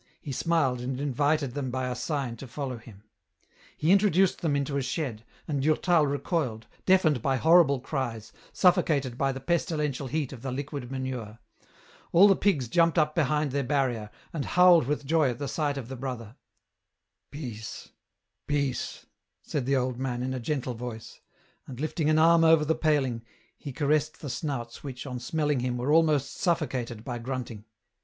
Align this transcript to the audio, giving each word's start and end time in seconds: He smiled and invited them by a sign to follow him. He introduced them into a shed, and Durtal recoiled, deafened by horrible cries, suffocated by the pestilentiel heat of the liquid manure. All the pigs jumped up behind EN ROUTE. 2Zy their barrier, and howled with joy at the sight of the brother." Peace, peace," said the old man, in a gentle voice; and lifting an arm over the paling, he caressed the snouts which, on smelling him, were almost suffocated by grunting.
He 0.19 0.31
smiled 0.31 0.81
and 0.81 0.99
invited 0.99 1.53
them 1.53 1.69
by 1.69 1.87
a 1.87 1.93
sign 1.93 2.35
to 2.37 2.47
follow 2.47 2.79
him. 2.79 3.03
He 3.77 3.91
introduced 3.91 4.41
them 4.41 4.55
into 4.55 4.75
a 4.77 4.81
shed, 4.81 5.23
and 5.47 5.61
Durtal 5.61 6.07
recoiled, 6.07 6.65
deafened 6.87 7.21
by 7.21 7.35
horrible 7.35 7.79
cries, 7.79 8.33
suffocated 8.51 9.15
by 9.15 9.31
the 9.31 9.39
pestilentiel 9.39 10.07
heat 10.09 10.33
of 10.33 10.41
the 10.41 10.51
liquid 10.51 10.89
manure. 10.91 11.37
All 12.11 12.27
the 12.27 12.35
pigs 12.35 12.67
jumped 12.67 12.97
up 12.97 13.13
behind 13.13 13.49
EN 13.49 13.49
ROUTE. 13.49 13.49
2Zy 13.49 13.51
their 13.51 13.63
barrier, 13.63 14.09
and 14.33 14.45
howled 14.45 14.87
with 14.87 15.05
joy 15.05 15.29
at 15.29 15.37
the 15.37 15.47
sight 15.47 15.77
of 15.77 15.87
the 15.87 15.95
brother." 15.95 16.35
Peace, 17.31 17.89
peace," 18.47 19.05
said 19.43 19.67
the 19.67 19.75
old 19.75 19.99
man, 19.99 20.23
in 20.23 20.33
a 20.33 20.39
gentle 20.39 20.73
voice; 20.73 21.21
and 21.67 21.79
lifting 21.79 22.09
an 22.09 22.17
arm 22.17 22.43
over 22.43 22.65
the 22.65 22.73
paling, 22.73 23.21
he 23.55 23.71
caressed 23.71 24.19
the 24.21 24.31
snouts 24.31 24.83
which, 24.83 25.05
on 25.05 25.19
smelling 25.19 25.59
him, 25.59 25.77
were 25.77 25.91
almost 25.93 26.37
suffocated 26.37 27.03
by 27.03 27.19
grunting. 27.19 27.65